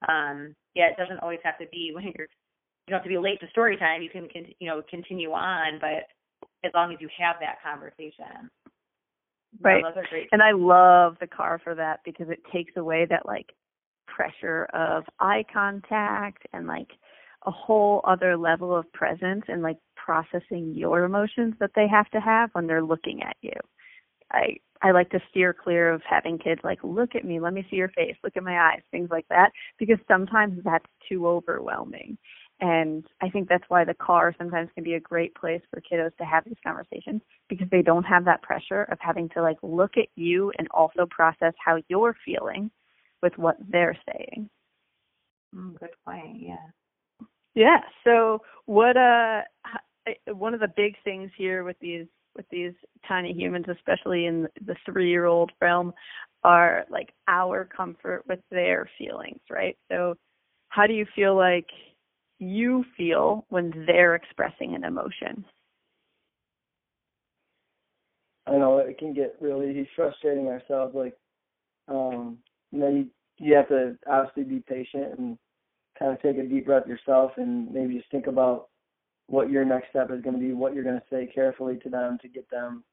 [0.07, 2.27] Um, yeah, it doesn't always have to be when you're
[2.87, 4.01] you don't have to be late to story time.
[4.01, 6.07] You can, con- you know, continue on, but
[6.63, 8.49] as long as you have that conversation.
[9.61, 9.83] Right.
[9.83, 10.27] those are great.
[10.31, 13.49] And I love the car for that because it takes away that like
[14.17, 16.89] pressure of eye contact and like
[17.45, 22.19] a whole other level of presence and like processing your emotions that they have to
[22.19, 23.53] have when they're looking at you.
[24.31, 27.65] I I like to steer clear of having kids like look at me, let me
[27.69, 32.17] see your face, look at my eyes, things like that because sometimes that's too overwhelming.
[32.59, 36.15] And I think that's why the car sometimes can be a great place for kiddos
[36.17, 39.95] to have these conversations because they don't have that pressure of having to like look
[39.95, 42.71] at you and also process how you're feeling
[43.21, 44.49] with what they're saying.
[45.55, 46.37] Mm, good point.
[46.39, 46.55] Yeah.
[47.55, 47.79] Yeah.
[48.03, 49.41] So what uh
[50.27, 52.73] one of the big things here with these with these
[53.07, 55.93] tiny humans, especially in the three year old realm,
[56.43, 59.77] are like our comfort with their feelings, right?
[59.91, 60.15] So
[60.69, 61.67] how do you feel like
[62.39, 65.43] you feel when they're expressing an emotion?
[68.45, 70.95] I know it can get really frustrating ourselves.
[70.95, 71.17] Like,
[71.87, 72.37] um,
[72.71, 73.07] you know, you
[73.39, 75.37] you have to obviously be patient and
[75.97, 78.67] kind of take a deep breath yourself, and maybe just think about
[79.27, 81.89] what your next step is going to be, what you're going to say carefully to
[81.89, 82.83] them to get them,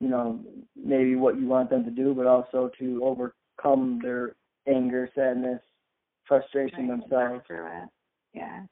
[0.00, 0.40] you know,
[0.76, 4.34] maybe what you want them to do, but also to overcome their
[4.66, 5.60] anger, sadness,
[6.26, 7.44] frustration Right, themselves.
[7.46, 7.88] through it.
[8.34, 8.62] Yeah.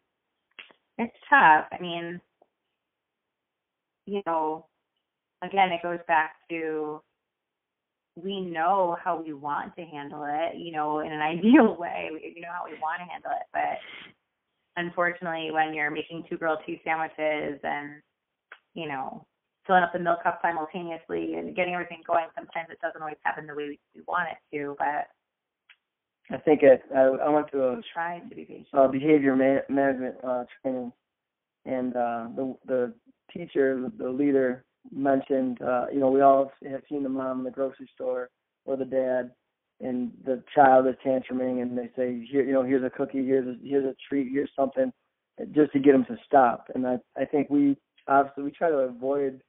[0.99, 1.66] It's tough.
[1.70, 2.20] I mean,
[4.07, 4.66] you know,
[5.42, 7.03] again, it goes back to
[8.16, 12.11] we know how we want to handle it, you know, in an ideal way.
[12.12, 13.79] We, you know how we want to handle it, but
[14.76, 18.02] unfortunately, when you're making two grilled cheese sandwiches and,
[18.74, 19.26] you know,
[19.66, 23.46] filling up the milk cup simultaneously and getting everything going, sometimes it doesn't always happen
[23.46, 25.09] the way we, we want it to, but
[26.31, 28.66] I think it, I, I went to a try to be patient.
[28.72, 30.92] uh, behavior ma- management uh, training,
[31.64, 32.94] and uh, the the
[33.33, 37.51] teacher, the leader, mentioned, uh, you know, we all have seen the mom in the
[37.51, 38.31] grocery store
[38.64, 39.31] or the dad,
[39.81, 43.46] and the child is tantruming, and they say, here, you know, here's a cookie, here's
[43.46, 44.92] a, here's a treat, here's something,
[45.53, 46.68] just to get them to stop.
[46.75, 47.77] And I I think we
[48.09, 49.40] obviously we try to avoid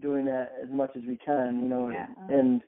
[0.00, 2.06] doing that as much as we can, you know, Yeah.
[2.28, 2.62] and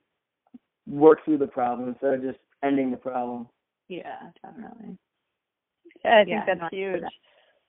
[0.87, 3.49] work through the problem instead of just ending the problem.
[3.89, 4.99] Yeah, definitely.
[6.05, 7.03] Yeah, I think Yeah, that's not huge.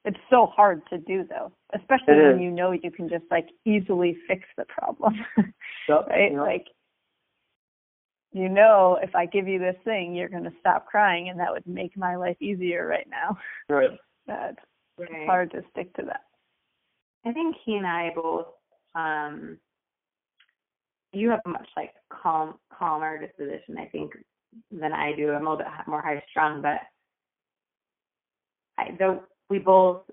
[0.04, 0.10] That.
[0.14, 2.42] It's so hard to do though, especially It when is.
[2.42, 5.16] you know you can just like easily fix the problem.
[5.88, 6.32] So, right?
[6.32, 6.68] you know, Like
[8.32, 11.66] you know if I give you this thing you're gonna stop crying and that would
[11.66, 13.38] make my life easier right now.
[13.70, 13.92] right.
[14.28, 14.58] That's
[14.98, 15.26] Right.
[15.26, 16.22] hard to stick to that.
[17.26, 18.48] I think he and I both
[18.96, 19.58] um
[21.12, 24.12] you have a much like calm calmer disposition I think
[24.72, 25.32] than I do.
[25.32, 26.80] I'm a little bit more high strung, but
[28.78, 30.04] I though we both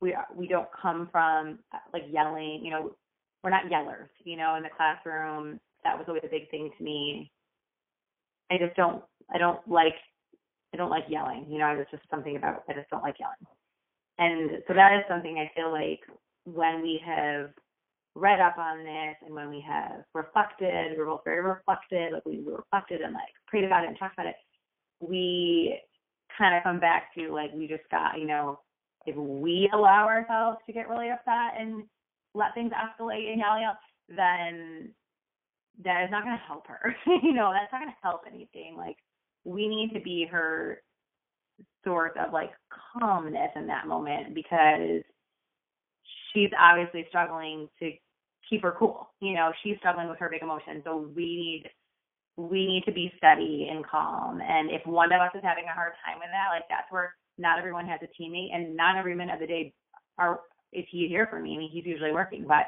[0.00, 1.58] we we don't come from
[1.92, 2.94] like yelling, you know,
[3.42, 5.60] we're not yellers, you know, in the classroom.
[5.84, 7.30] That was always a big thing to me.
[8.50, 9.02] I just don't
[9.32, 9.94] I don't like
[10.74, 13.46] I don't like yelling, you know, there's just something about I just don't like yelling.
[14.18, 16.00] And so that is something I feel like
[16.44, 17.50] when we have
[18.14, 22.42] read up on this and when we have reflected, we're both very reflective, like we
[22.44, 24.36] reflected and like prayed about it and talked about it,
[25.00, 25.78] we
[26.36, 28.60] kind of come back to like we just got, you know,
[29.06, 31.84] if we allow ourselves to get really upset and
[32.34, 33.76] let things escalate and yell yell,
[34.08, 34.90] then
[35.84, 36.94] that is not going to help her.
[37.22, 38.74] you know, that's not going to help anything.
[38.76, 38.96] Like
[39.44, 40.82] we need to be her
[41.84, 42.52] source of like
[42.98, 45.02] calmness in that moment because
[46.32, 47.92] she's obviously struggling to
[48.48, 49.10] keep her cool.
[49.20, 50.82] You know, she's struggling with her big emotions.
[50.84, 51.64] So we need
[52.36, 54.40] we need to be steady and calm.
[54.40, 57.14] And if one of us is having a hard time with that, like that's where
[57.38, 59.72] not everyone has a teammate and not every minute of the day
[60.18, 60.40] are
[60.72, 61.54] is he here for me.
[61.54, 62.44] I mean he's usually working.
[62.46, 62.66] But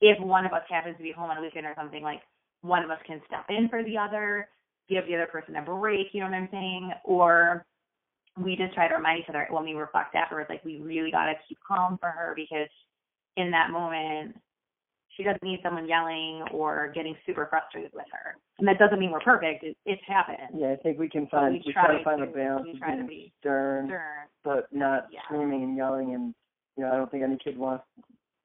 [0.00, 2.20] if one of us happens to be home on a weekend or something, like
[2.62, 4.48] one of us can step in for the other,
[4.88, 6.92] give the other person a break, you know what I'm saying?
[7.04, 7.64] Or
[8.38, 11.26] we just try to remind each other when we reflect afterwards, like we really got
[11.26, 12.68] to keep calm for her because
[13.36, 14.36] in that moment
[15.16, 18.36] she doesn't need someone yelling or getting super frustrated with her.
[18.58, 19.64] And that doesn't mean we're perfect.
[19.64, 20.38] It, it's happened.
[20.54, 22.78] Yeah, I think we can find we we, try try to find a balance we
[22.78, 24.28] try to be stern, Sure.
[24.44, 25.20] but not Yeah.
[25.24, 26.14] screaming and yelling.
[26.14, 26.34] And
[26.76, 27.84] you know, I don't think any kid wants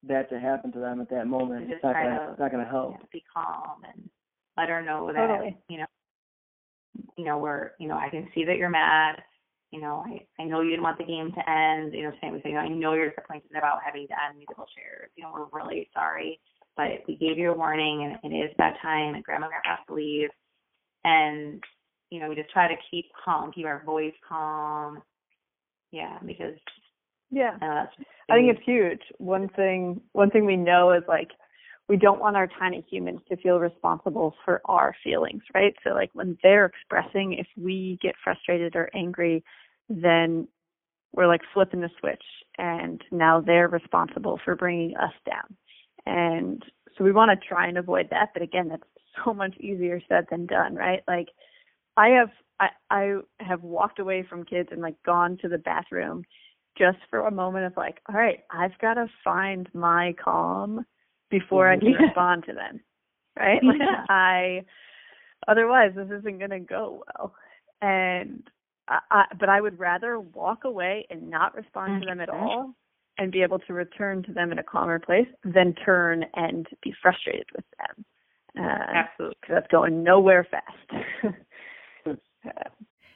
[0.04, 1.72] that to happen to them at that moment.
[1.72, 2.96] It's not gonna to- it's not gonna help.
[3.00, 4.10] Yeah, be calm and
[4.58, 5.58] let her know that Totally.
[5.70, 5.86] you know
[7.18, 9.22] you know we're you know I can see that you're mad.
[9.72, 11.94] You know, I I know you didn't want the game to end.
[11.94, 14.66] You know, same with you know, I know you're disappointed about having to end musical
[14.76, 15.10] chairs.
[15.16, 16.40] You know, we're really sorry,
[16.78, 19.70] but we gave you a warning, and it is that time, and Grandma and Grandpa
[19.78, 20.30] have to leave.
[21.04, 21.64] And
[22.10, 25.02] you know, we just try to keep calm, keep our voice calm.
[25.92, 26.56] Yeah, because
[27.30, 27.58] Yeah.
[27.62, 27.86] uh,
[28.30, 29.02] I think it's huge.
[29.18, 31.32] One thing one thing we know is like
[31.88, 35.76] we don't want our tiny humans to feel responsible for our feelings, right?
[35.84, 39.44] So like when they're expressing if we get frustrated or angry,
[39.90, 40.48] then
[41.14, 42.24] we're like flipping the switch
[42.58, 45.58] and now they're responsible for bringing us down.
[46.06, 46.64] And
[46.98, 48.84] so we want to try and avoid that, but again, that's
[49.24, 51.02] so much easier said than done, right?
[51.08, 51.30] Like
[51.98, 56.24] I have I I have walked away from kids and like gone to the bathroom
[56.78, 60.86] just for a moment of like, all right, I've got to find my calm
[61.30, 61.94] before I mm-hmm.
[61.94, 62.80] can respond to them,
[63.38, 63.64] right?
[63.64, 64.06] Like Yeah.
[64.10, 64.66] I,
[65.48, 67.34] otherwise this isn't going to go well.
[67.82, 68.44] And
[68.88, 72.20] I, I, but I would rather walk away and not respond to mm-hmm.
[72.20, 72.74] them at all,
[73.22, 76.92] and be able to return to them in a calmer place than turn and be
[77.04, 78.06] frustrated with them.
[78.60, 79.38] Uh, absolutely.
[79.40, 81.38] because that's going nowhere fast.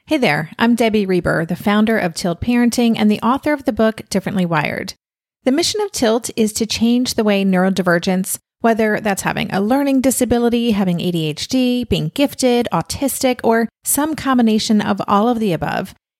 [0.08, 3.72] Hey there, I'm Debbie Reber, the founder of Tilt Parenting and the author of the
[3.72, 4.94] book Differently Wired.
[5.42, 10.02] The mission of Tilt is to change the way neurodivergence, whether that's having a learning
[10.02, 15.92] disability, having ADHD, being gifted, autistic, or some combination of all of the above,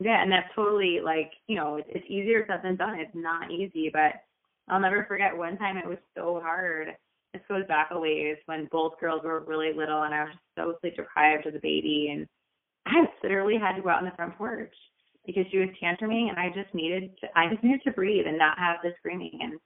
[0.00, 2.98] Yeah, and that's totally like, you know, it's, easier said than done.
[3.00, 4.12] It's not easy, but
[4.68, 6.88] I'll never forget one time it was so hard.
[7.32, 10.74] This goes back a ways when both girls were really little and I was so
[10.80, 12.26] sleep deprived as a baby and
[12.86, 14.74] I literally had to go out on the front porch
[15.26, 18.38] because she was tantruming and I just needed to I just needed to breathe and
[18.38, 19.58] not have the screaming and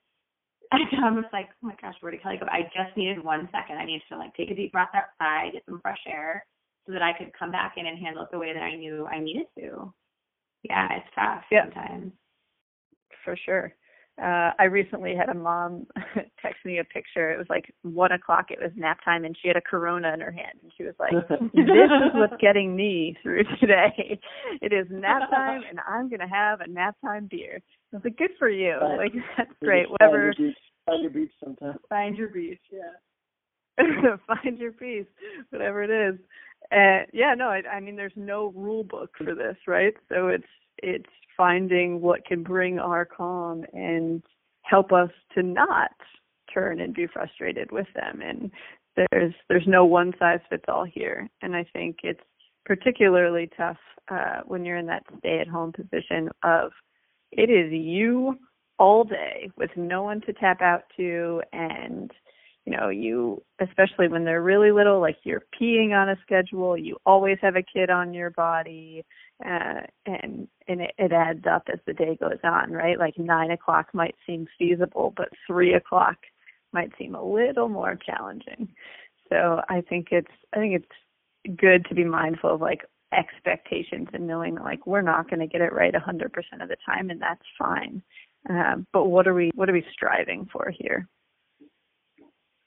[0.73, 2.47] I was like, Oh my gosh, where did Kelly go?
[2.47, 3.77] I just needed one second.
[3.77, 6.45] I needed to like take a deep breath outside, get some fresh air
[6.85, 9.05] so that I could come back in and handle it the way that I knew
[9.07, 9.93] I needed to
[10.63, 11.65] yeah, it's tough Yeah.
[11.65, 12.11] sometimes.
[13.23, 13.73] for sure.
[14.21, 15.87] Uh, I recently had a mom
[16.41, 17.31] text me a picture.
[17.31, 18.51] It was like one o'clock.
[18.51, 20.93] It was nap time, and she had a Corona in her hand, and she was
[20.99, 24.19] like, "This is what's getting me through today.
[24.61, 27.59] It is nap time, and I'm gonna have a nap time beer."
[27.91, 28.73] I was like, "Good for you.
[28.79, 28.97] Right.
[28.97, 29.87] Like that's great.
[29.87, 30.25] just find Whatever.
[30.25, 31.77] your beach- Find your beach sometime.
[31.89, 32.59] Find your beach.
[32.71, 32.91] Yeah.
[34.27, 35.07] Find your peace,
[35.49, 36.19] whatever it is.
[36.73, 39.93] Uh, yeah, no, I, I mean, there's no rule book for this, right?
[40.09, 40.47] So it's
[40.79, 44.23] it's finding what can bring our calm and
[44.63, 45.91] help us to not
[46.51, 48.21] turn and be frustrated with them.
[48.21, 48.51] And
[48.95, 51.29] there's there's no one size fits all here.
[51.41, 52.23] And I think it's
[52.65, 53.77] particularly tough
[54.09, 56.71] uh, when you're in that stay at home position of
[57.31, 58.37] it is you
[58.79, 62.11] all day with no one to tap out to and
[62.65, 66.97] you know you especially when they're really little like you're peeing on a schedule you
[67.05, 69.03] always have a kid on your body
[69.45, 72.99] uh and and it, it adds up as the day goes on right?
[72.99, 76.17] Like nine o'clock might seem feasible but three o'clock
[76.71, 78.69] might seem a little more challenging.
[79.29, 82.81] So i think it's i think it's good to be mindful of like
[83.13, 86.25] expectations and knowing like we're not going to get it right 100%
[86.61, 88.01] of the time and that's fine.
[88.49, 91.07] Um, but what are we what are we striving for here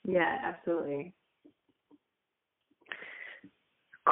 [0.06, 1.12] yeah absolutely.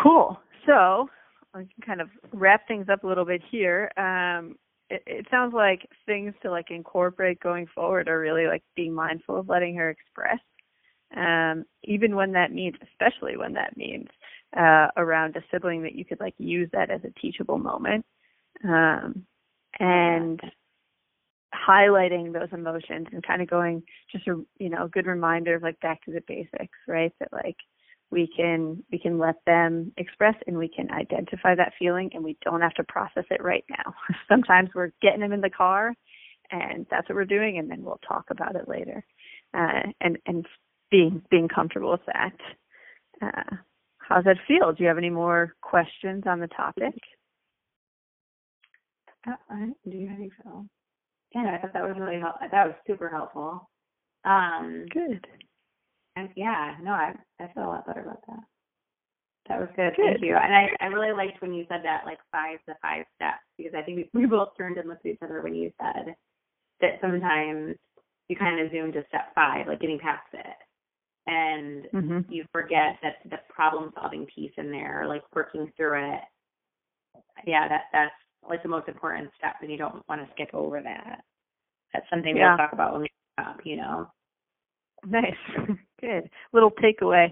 [0.03, 0.39] Cool.
[0.67, 1.09] So
[1.55, 3.91] I can kind of wrap things up a little bit here.
[3.97, 4.57] Um,
[4.91, 9.39] it, it sounds like things to like incorporate going forward are really like being mindful
[9.39, 10.41] of letting her express
[11.17, 14.09] um, even when that means especially when that means
[14.57, 18.05] uh, around a sibling that you could like use that as a teachable moment.
[18.65, 19.25] Um,
[19.79, 20.41] and
[21.55, 25.63] highlighting those emotions and kind of going just a you know a good reminder of
[25.63, 27.57] like back to the basics right that like
[28.11, 32.37] we can we can let them express and we can identify that feeling and we
[32.45, 33.95] don't have to process it right now
[34.29, 35.95] sometimes we're getting them in the car
[36.51, 39.05] and that's what we're doing and then we'll talk about it later
[39.55, 40.47] uh, and and
[40.91, 42.37] being being comfortable with that
[43.23, 43.57] uh,
[44.09, 44.73] how does that feel?
[44.73, 46.95] Do you have any more questions on the topic?
[49.27, 50.67] Uh, do you think so?
[51.35, 52.49] Yeah, I thought that was really helpful.
[52.51, 53.69] That was super helpful.
[54.25, 55.27] Um, good.
[56.17, 58.45] And yeah, no, I I feel a lot better about that.
[59.49, 59.93] That was good.
[59.97, 60.05] good.
[60.05, 60.37] Thank you.
[60.37, 63.75] And I I really liked when you said that like five to five steps because
[63.77, 66.15] I think we, we both turned and looked at each other when you said
[66.81, 67.77] that sometimes
[68.29, 70.57] you kind of zoom to step five, like getting past it
[71.27, 72.33] and mm-hmm.
[72.33, 76.21] you forget that the problem solving piece in there, like working through it.
[77.47, 78.13] Yeah, that that's
[78.49, 81.25] like the most important step, and you don't want to skip over that.
[81.93, 82.51] That's something yeah.
[82.51, 84.09] we'll talk about when we up, you know.
[85.07, 85.35] Nice,
[86.01, 87.31] good little takeaway.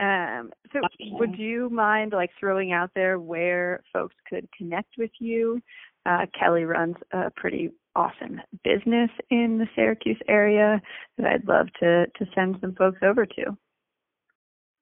[0.00, 0.80] Um, so,
[1.12, 5.60] would you mind like throwing out there where folks could connect with you?
[6.06, 10.80] Uh, Kelly runs a pretty awesome business in the Syracuse area
[11.18, 13.56] that I'd love to to send some folks over to.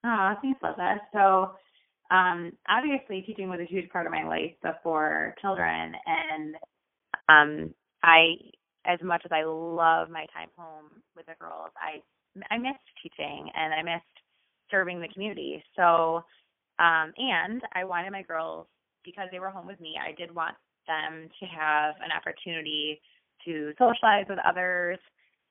[0.05, 1.01] Oh, thanks, Liza.
[1.13, 1.53] So
[2.11, 6.57] um obviously teaching was a huge part of my life before children and
[7.29, 8.37] um I
[8.87, 10.87] as much as I love my time home
[11.17, 12.03] with the girls, I
[12.51, 14.05] I missed teaching and I missed
[14.71, 15.63] serving the community.
[15.77, 16.25] So
[16.79, 18.67] um and I wanted my girls
[19.05, 20.55] because they were home with me, I did want
[20.87, 23.01] them to have an opportunity
[23.45, 24.99] to socialize with others,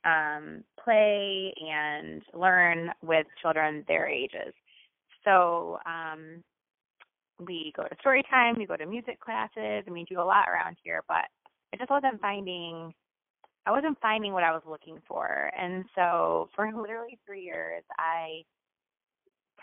[0.06, 4.54] um, play, and learn with children their ages.
[5.24, 6.44] So um,
[7.40, 10.48] we go to story time, we go to music classes, and we do a lot
[10.50, 11.04] around here.
[11.08, 11.26] But
[11.74, 12.94] I just wasn't finding,
[13.66, 15.52] I wasn't finding what I was looking for.
[15.58, 18.44] And so for literally three years, I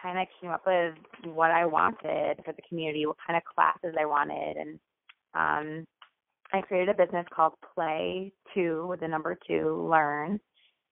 [0.01, 0.95] kind of came up with
[1.35, 4.79] what I wanted for the community, what kind of classes I wanted, and
[5.35, 5.87] um,
[6.53, 10.39] I created a business called Play Two with the number two Learn,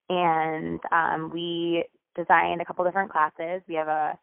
[0.09, 1.85] and um, we
[2.17, 3.63] designed a couple different classes.
[3.69, 4.19] We have a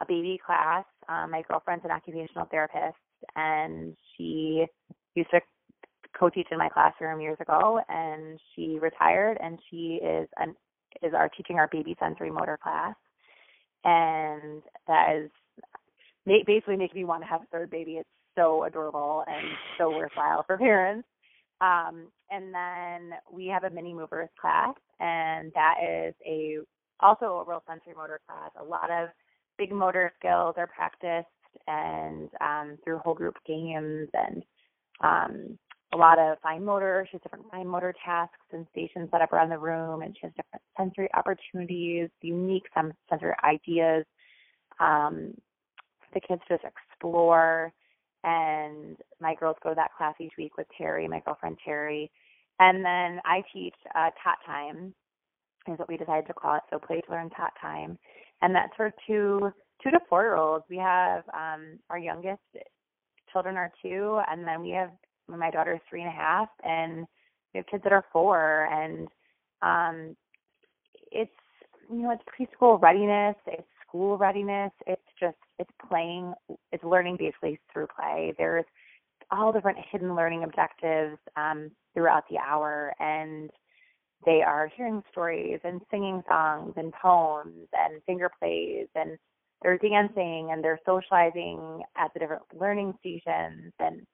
[0.00, 0.84] a baby class.
[1.08, 2.96] Um, my girlfriend's an occupational therapist,
[3.36, 4.66] and she
[5.14, 5.40] used to
[6.18, 10.54] co-teach in my classroom years ago, and she retired, and she is an
[11.02, 12.94] is our teaching our baby sensory motor class,
[13.84, 15.30] and that is
[16.46, 17.94] basically making me want to have a third baby.
[17.94, 19.46] It's so adorable and
[19.78, 21.06] so worthwhile for parents.
[21.60, 26.58] Um, and then we have a mini movers class, and that is a
[27.00, 28.50] also a real sensory motor class.
[28.60, 29.08] A lot of
[29.58, 31.28] big motor skills are practiced,
[31.66, 34.42] and um, through whole group games and
[35.02, 35.58] um,
[35.92, 37.06] a lot of fine motor.
[37.10, 40.26] She has different fine motor tasks and stations set up around the room, and she
[40.26, 44.04] has different sensory opportunities, unique some sensory ideas.
[44.80, 45.34] Um,
[46.12, 47.72] the kids just explore
[48.24, 52.10] and my girls go to that class each week with Terry, my girlfriend Terry.
[52.58, 54.94] And then I teach uh, Tot Time,
[55.68, 56.62] is what we decided to call it.
[56.70, 57.98] So play to learn Tot Time,
[58.42, 60.64] and that's for two two to four year olds.
[60.68, 62.42] We have um, our youngest
[63.32, 64.90] children are two, and then we have
[65.28, 67.06] my daughter is three and a half, and
[67.52, 69.08] we have kids that are four, and
[69.62, 70.16] um,
[71.10, 71.30] it's
[71.90, 76.32] you know it's preschool readiness, it's school readiness, it's just it's playing,
[76.72, 78.34] it's learning basically through play.
[78.38, 78.64] There's
[79.30, 83.50] all different hidden learning objectives um, throughout the hour, and
[84.24, 89.18] they are hearing stories and singing songs and poems and finger plays, and
[89.62, 94.06] they're dancing and they're socializing at the different learning stations, and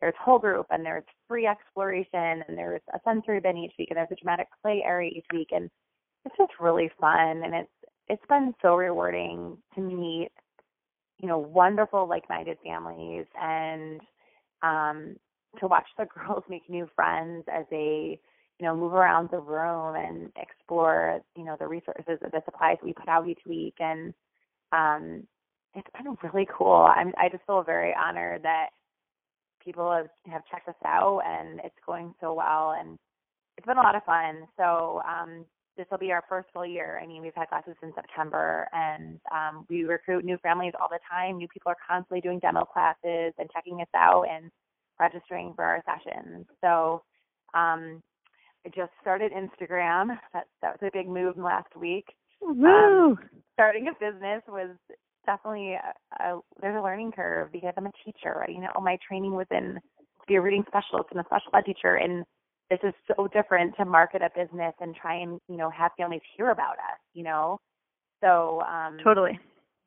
[0.00, 3.96] there's whole group and there's free exploration and there's a sensory bin each week and
[3.96, 5.68] there's a dramatic play area each week and
[6.24, 7.70] it's just really fun and it's
[8.06, 10.30] it's been so rewarding to meet
[11.18, 14.00] you know, wonderful like-minded families and
[14.62, 15.16] um
[15.60, 18.20] to watch the girls make new friends as they,
[18.58, 22.92] you know, move around the room and explore, you know, the resources, the supplies we
[22.92, 24.12] put out each week and
[24.72, 25.26] um
[25.74, 26.88] it's been really cool.
[26.94, 28.68] I'm I just feel very honored that
[29.64, 32.98] people have have checked us out and it's going so well and
[33.56, 34.46] it's been a lot of fun.
[34.56, 35.44] So um
[35.78, 37.00] this will be our first full year.
[37.02, 40.98] I mean, we've had classes in September, and um, we recruit new families all the
[41.08, 41.38] time.
[41.38, 44.50] New people are constantly doing demo classes and checking us out and
[45.00, 46.46] registering for our sessions.
[46.60, 47.02] So
[47.54, 48.02] um,
[48.66, 50.18] I just started Instagram.
[50.32, 52.06] That that was a big move last week.
[52.40, 53.12] Woo!
[53.12, 53.18] Um,
[53.54, 54.70] starting a business was
[55.26, 58.44] definitely a, a, there's a learning curve because I'm a teacher.
[58.48, 61.64] You know, my training was in to be a reading specialist and a special ed
[61.66, 62.24] teacher, and
[62.70, 66.20] this is so different to market a business and try and you know have families
[66.36, 67.58] hear about us you know
[68.22, 69.38] so um totally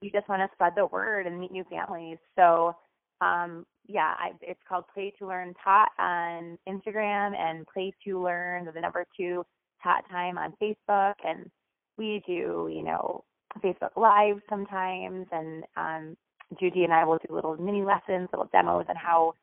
[0.02, 2.74] you just want to spread the word and meet new families so
[3.22, 8.66] um yeah I, it's called play to learn tot on instagram and play to learn
[8.74, 9.46] the number two
[9.84, 11.16] tot time on facebook.
[11.24, 11.50] And
[11.98, 13.24] we do you know
[13.64, 15.28] facebook live sometimes.
[15.32, 16.18] And um
[16.60, 19.34] judy and i will do little mini lessons little demos on how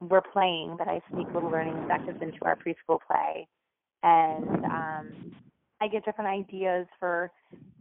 [0.00, 3.46] we're playing, but I sneak little learning objectives into our preschool play,
[4.02, 5.32] and um,
[5.84, 7.30] I get different ideas for,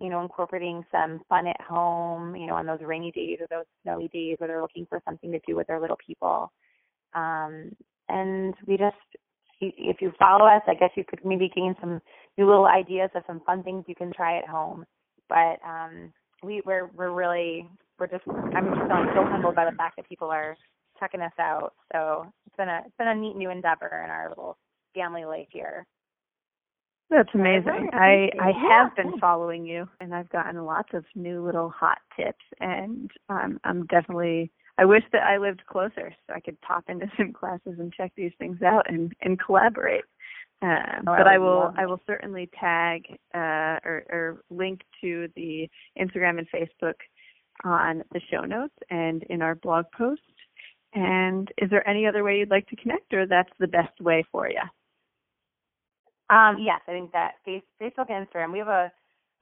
[0.02, 3.66] you know, incorporating some fun at home, you know, on those rainy days or those
[3.84, 6.52] snowy days where they're looking for something to do with their little people.
[7.14, 7.72] Um,
[8.10, 8.98] and we just,
[9.62, 12.02] if you follow us, I guess you could maybe gain some
[12.38, 14.86] new little ideas of some fun things you can try at home.
[15.30, 16.12] But um,
[16.44, 20.10] we, we're we're really we're just I'm just feeling so humbled by the fact that
[20.10, 20.58] people are
[21.00, 21.74] checking us out.
[21.94, 24.58] So it's been a it's been a neat new endeavor in our little
[24.94, 25.86] family life here.
[27.14, 27.90] That's amazing.
[27.94, 32.44] I I have been following you, and I've gotten lots of new little hot tips,
[32.60, 34.52] and um, I'm definitely.
[34.80, 38.14] I wish that I lived closer so I could pop into some classes and check
[38.18, 40.06] these things out and and collaborate.
[40.64, 41.72] Uh, oh, but I, I will.
[41.78, 43.04] I will certainly tag
[43.36, 46.96] uh, or, or link to the Instagram and Facebook
[47.64, 50.22] on the show notes and in our blog post.
[50.96, 54.24] And is there any other way you'd like to connect, or that's the best way
[54.32, 54.62] for you?
[56.34, 58.52] Um, yes, I think that face, Facebook and Instagram.
[58.52, 58.92] We have a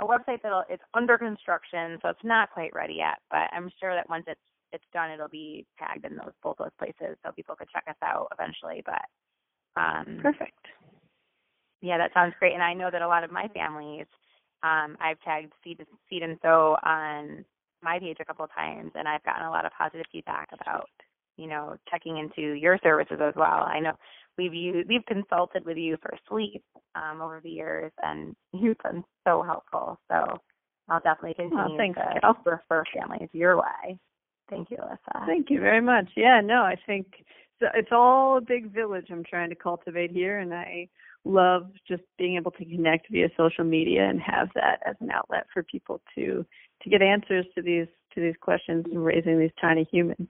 [0.02, 3.20] a website that it's under construction, so it's not quite ready yet.
[3.30, 4.40] But I'm sure that once it's
[4.74, 7.96] it's done, it'll be tagged in those both those places, so people could check us
[8.04, 8.84] out eventually.
[8.86, 10.66] But um, perfect.
[11.82, 12.54] Yeah, that sounds great.
[12.54, 14.06] And I know that a lot of my families,
[14.64, 17.44] um, I've tagged Seed, Seed and Sew on
[17.82, 20.90] my page a couple of times, and I've gotten a lot of positive feedback about
[21.38, 23.64] you know, checking into your services as well.
[23.66, 23.94] I know
[24.38, 26.64] we've used, we've consulted with you for sleep
[26.96, 30.00] um, over the years, and you've been so helpful.
[30.10, 30.40] So
[30.90, 32.38] I'll definitely continue oh, thanks, to Cal.
[32.46, 33.98] refer families your way.
[34.50, 35.26] Thank you, Alyssa.
[35.26, 36.10] Thank you very much.
[36.18, 37.08] Yeah, no, I think
[37.62, 40.90] it's all a big village I'm trying to cultivate here, and I
[41.24, 45.46] love just being able to connect via social media and have that as an outlet
[45.54, 46.46] for people to
[46.82, 50.28] to get answers to these to these questions and raising these tiny humans.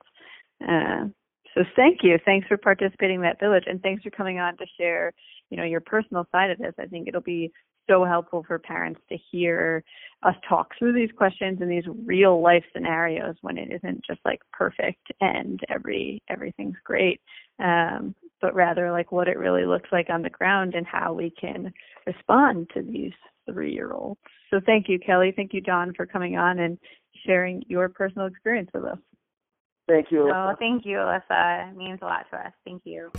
[0.68, 1.06] Uh,
[1.54, 2.18] so thank you.
[2.24, 5.14] Thanks for participating in that village, and thanks for coming on to share,
[5.50, 6.74] you know, your personal side of this.
[6.80, 7.52] I think it'll be
[7.90, 9.84] so helpful for parents to hear
[10.24, 14.40] us talk through these questions and these real life scenarios when it isn't just like
[14.54, 17.20] perfect and every everything's great,
[17.60, 21.32] um, but rather like what it really looks like on the ground and how we
[21.32, 21.74] can
[22.06, 23.14] respond to these
[23.52, 24.20] three year olds.
[24.52, 25.34] So thank you, Kelly.
[25.36, 26.78] Thank you, Don, for coming on and
[27.26, 29.00] sharing your personal experience with us.
[29.88, 30.32] Thank you.
[30.34, 31.72] Oh, thank you, Alyssa.
[31.72, 32.54] It means a lot to us.
[32.66, 33.12] Thank you.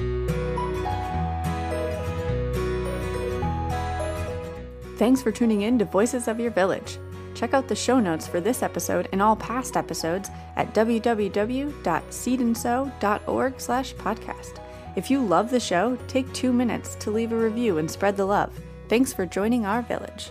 [4.96, 6.98] Thanks for tuning in to Voices of Your Village.
[7.34, 13.94] Check out the show notes for this episode and all past episodes at www.seedandsew.org slash
[13.94, 14.58] podcast.
[14.94, 18.26] If you love the show, take two minutes to leave a review and spread the
[18.26, 18.52] love.
[18.88, 20.30] Thanks for joining our village.